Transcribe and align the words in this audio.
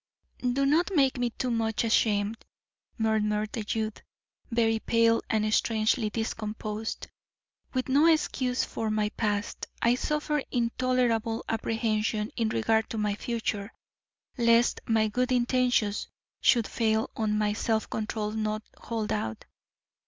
"Do 0.39 0.65
not 0.65 0.89
make 0.95 1.19
me 1.19 1.29
too 1.29 1.51
much 1.51 1.83
ashamed," 1.83 2.43
murmured 2.97 3.51
the 3.51 3.63
youth, 3.69 4.01
very 4.49 4.79
pale 4.79 5.21
and 5.29 5.53
strangely 5.53 6.09
discomposed. 6.09 7.05
"With 7.75 7.87
no 7.87 8.07
excuse 8.07 8.63
for 8.63 8.89
my 8.89 9.09
past, 9.09 9.67
I 9.79 9.93
suffer 9.93 10.41
intolerable 10.49 11.45
apprehension 11.47 12.31
in 12.35 12.49
regard 12.49 12.89
to 12.89 12.97
my 12.97 13.13
future, 13.13 13.71
lest 14.39 14.81
my 14.87 15.07
good 15.07 15.31
intentions 15.31 16.07
should 16.41 16.65
fail 16.65 17.11
or 17.15 17.27
my 17.27 17.53
self 17.53 17.87
control 17.87 18.31
not 18.31 18.63
hold 18.79 19.11
out. 19.11 19.45